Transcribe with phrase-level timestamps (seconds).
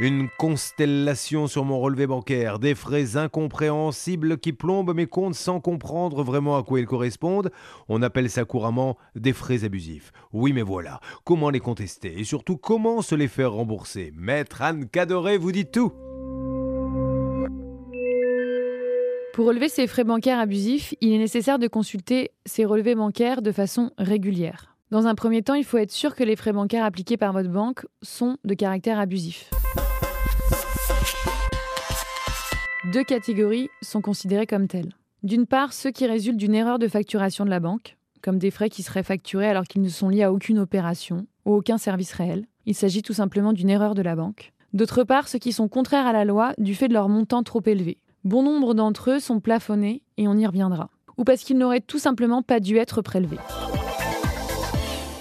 [0.00, 6.24] Une constellation sur mon relevé bancaire, des frais incompréhensibles qui plombent mes comptes sans comprendre
[6.24, 7.52] vraiment à quoi ils correspondent.
[7.88, 10.10] On appelle ça couramment des frais abusifs.
[10.32, 14.12] Oui, mais voilà, comment les contester et surtout comment se les faire rembourser?
[14.16, 15.92] Maître Anne Cadoré vous dit tout.
[19.32, 23.52] Pour relever ces frais bancaires abusifs, il est nécessaire de consulter ces relevés bancaires de
[23.52, 24.74] façon régulière.
[24.90, 27.48] Dans un premier temps, il faut être sûr que les frais bancaires appliqués par votre
[27.48, 29.50] banque sont de caractère abusif.
[32.94, 34.92] Deux catégories sont considérées comme telles.
[35.24, 38.70] D'une part, ceux qui résultent d'une erreur de facturation de la banque, comme des frais
[38.70, 42.46] qui seraient facturés alors qu'ils ne sont liés à aucune opération ou aucun service réel.
[42.66, 44.52] Il s'agit tout simplement d'une erreur de la banque.
[44.74, 47.62] D'autre part, ceux qui sont contraires à la loi du fait de leur montant trop
[47.66, 47.98] élevé.
[48.22, 50.88] Bon nombre d'entre eux sont plafonnés et on y reviendra.
[51.16, 53.38] Ou parce qu'ils n'auraient tout simplement pas dû être prélevés.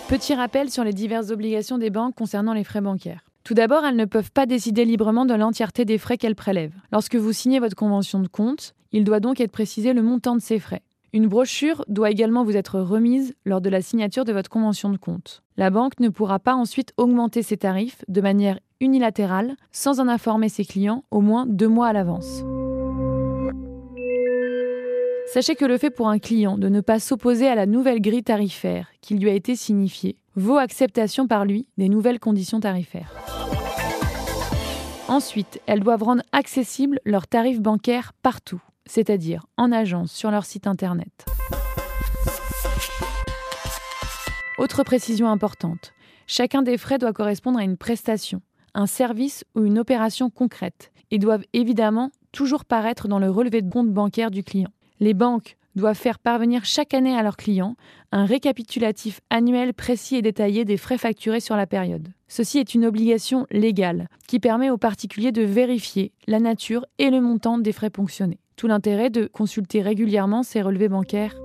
[0.10, 3.26] Petit rappel sur les diverses obligations des banques concernant les frais bancaires.
[3.44, 6.76] Tout d'abord, elles ne peuvent pas décider librement de l'entièreté des frais qu'elles prélèvent.
[6.94, 10.42] Lorsque vous signez votre convention de compte, il doit donc être précisé le montant de
[10.42, 10.82] ces frais.
[11.12, 14.98] Une brochure doit également vous être remise lors de la signature de votre convention de
[14.98, 15.44] compte.
[15.58, 20.50] La banque ne pourra pas ensuite augmenter ses tarifs de manière unilatérale sans en informer
[20.50, 22.44] ses clients au moins deux mois à l'avance.
[25.34, 28.22] Sachez que le fait pour un client de ne pas s'opposer à la nouvelle grille
[28.22, 33.12] tarifaire qui lui a été signifiée vaut acceptation par lui des nouvelles conditions tarifaires.
[35.08, 40.68] Ensuite, elles doivent rendre accessibles leurs tarifs bancaires partout, c'est-à-dire en agence, sur leur site
[40.68, 41.26] internet.
[44.60, 45.94] Autre précision importante,
[46.28, 48.44] chacun des frais doit correspondre à une prestation,
[48.76, 53.72] un service ou une opération concrète et doivent évidemment toujours paraître dans le relevé de
[53.72, 54.70] compte bancaire du client.
[55.00, 57.76] Les banques doivent faire parvenir chaque année à leurs clients
[58.12, 62.10] un récapitulatif annuel précis et détaillé des frais facturés sur la période.
[62.28, 67.22] Ceci est une obligation légale qui permet aux particuliers de vérifier la nature et le
[67.22, 68.40] montant des frais ponctionnés.
[68.56, 71.36] Tout l'intérêt de consulter régulièrement ces relevés bancaires.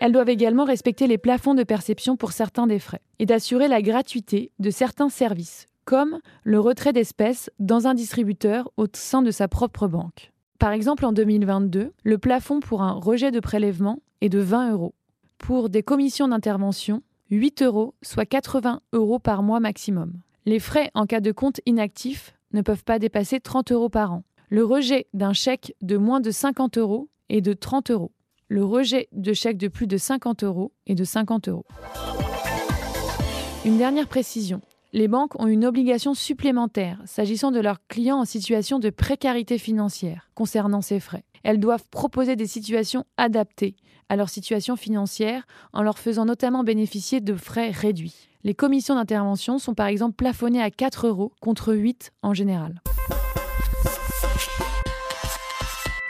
[0.00, 3.80] Elles doivent également respecter les plafonds de perception pour certains des frais et d'assurer la
[3.80, 9.48] gratuité de certains services, comme le retrait d'espèces dans un distributeur au sein de sa
[9.48, 10.32] propre banque.
[10.58, 14.94] Par exemple, en 2022, le plafond pour un rejet de prélèvement est de 20 euros.
[15.38, 20.12] Pour des commissions d'intervention, 8 euros, soit 80 euros par mois maximum.
[20.44, 24.24] Les frais en cas de compte inactif ne peuvent pas dépasser 30 euros par an.
[24.48, 28.12] Le rejet d'un chèque de moins de 50 euros est de 30 euros.
[28.48, 31.66] Le rejet de chèques de plus de 50 euros est de 50 euros.
[33.64, 34.60] Une dernière précision
[34.92, 40.30] les banques ont une obligation supplémentaire s'agissant de leurs clients en situation de précarité financière
[40.34, 41.24] concernant ces frais.
[41.42, 43.76] Elles doivent proposer des situations adaptées
[44.08, 48.28] à leur situation financière en leur faisant notamment bénéficier de frais réduits.
[48.44, 52.80] Les commissions d'intervention sont par exemple plafonnées à 4 euros contre 8 en général.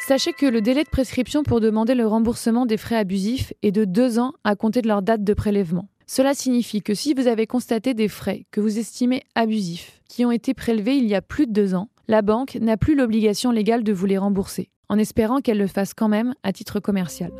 [0.06, 3.84] Sachez que le délai de prescription pour demander le remboursement des frais abusifs est de
[3.84, 5.88] 2 ans à compter de leur date de prélèvement.
[6.08, 10.30] Cela signifie que si vous avez constaté des frais que vous estimez abusifs, qui ont
[10.30, 13.82] été prélevés il y a plus de deux ans, la banque n'a plus l'obligation légale
[13.82, 17.32] de vous les rembourser, en espérant qu'elle le fasse quand même à titre commercial.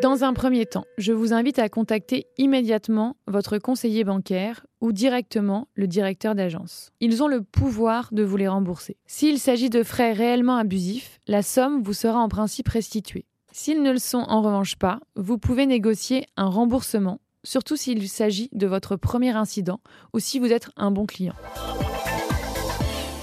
[0.00, 5.68] Dans un premier temps, je vous invite à contacter immédiatement votre conseiller bancaire ou directement
[5.74, 6.90] le directeur d'agence.
[7.00, 8.96] Ils ont le pouvoir de vous les rembourser.
[9.06, 13.26] S'il s'agit de frais réellement abusifs, la somme vous sera en principe restituée.
[13.52, 18.48] S'ils ne le sont en revanche pas, vous pouvez négocier un remboursement, surtout s'il s'agit
[18.52, 19.80] de votre premier incident
[20.12, 21.34] ou si vous êtes un bon client.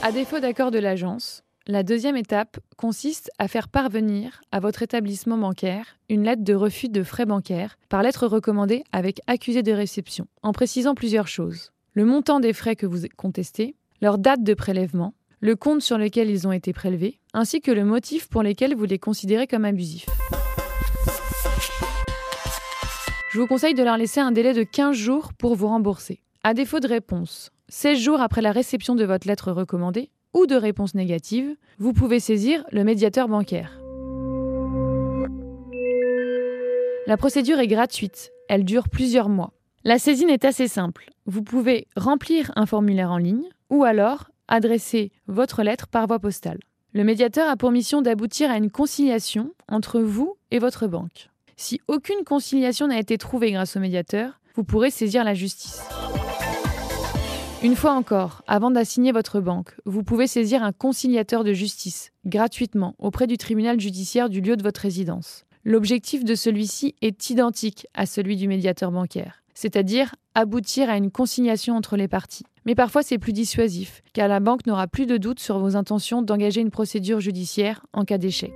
[0.04, 5.38] À défaut d'accord de l'agence, la deuxième étape consiste à faire parvenir à votre établissement
[5.38, 10.28] bancaire une lettre de refus de frais bancaires par lettre recommandée avec accusé de réception,
[10.44, 11.72] en précisant plusieurs choses.
[11.94, 16.30] Le montant des frais que vous contestez, leur date de prélèvement, le compte sur lequel
[16.30, 20.08] ils ont été prélevés, ainsi que le motif pour lequel vous les considérez comme abusifs.
[23.32, 26.22] Je vous conseille de leur laisser un délai de 15 jours pour vous rembourser.
[26.44, 30.56] À défaut de réponse, 16 jours après la réception de votre lettre recommandée ou de
[30.56, 33.80] réponse négative, vous pouvez saisir le médiateur bancaire.
[37.06, 39.54] La procédure est gratuite, elle dure plusieurs mois.
[39.84, 41.10] La saisine est assez simple.
[41.26, 46.60] Vous pouvez remplir un formulaire en ligne ou alors adresser votre lettre par voie postale.
[46.94, 51.30] Le médiateur a pour mission d'aboutir à une conciliation entre vous et votre banque.
[51.56, 55.82] Si aucune conciliation n'a été trouvée grâce au médiateur, vous pourrez saisir la justice.
[57.64, 62.94] Une fois encore, avant d'assigner votre banque, vous pouvez saisir un conciliateur de justice gratuitement
[63.00, 65.44] auprès du tribunal judiciaire du lieu de votre résidence.
[65.66, 71.76] L'objectif de celui-ci est identique à celui du médiateur bancaire, c'est-à-dire aboutir à une conciliation
[71.76, 72.46] entre les parties.
[72.68, 76.22] Mais parfois c'est plus dissuasif, car la banque n'aura plus de doute sur vos intentions
[76.22, 78.52] d'engager une procédure judiciaire en cas d'échec.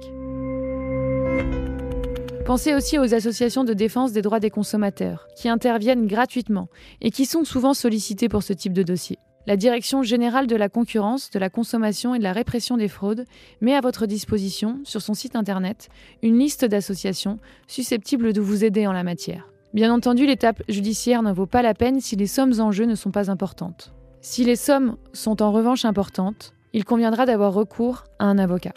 [2.45, 6.67] Pensez aussi aux associations de défense des droits des consommateurs, qui interviennent gratuitement
[6.99, 9.17] et qui sont souvent sollicitées pour ce type de dossier.
[9.47, 13.25] La Direction générale de la concurrence, de la consommation et de la répression des fraudes
[13.61, 15.87] met à votre disposition, sur son site internet,
[16.21, 19.47] une liste d'associations susceptibles de vous aider en la matière.
[19.73, 22.95] Bien entendu, l'étape judiciaire ne vaut pas la peine si les sommes en jeu ne
[22.95, 23.93] sont pas importantes.
[24.23, 28.73] Si les sommes sont en revanche importantes, il conviendra d'avoir recours à un avocat.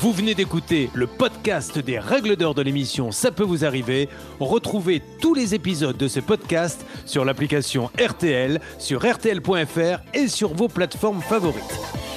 [0.00, 4.08] Vous venez d'écouter le podcast des règles d'or de l'émission Ça peut vous arriver.
[4.40, 10.68] Retrouvez tous les épisodes de ce podcast sur l'application RTL, sur rtl.fr et sur vos
[10.68, 12.07] plateformes favorites.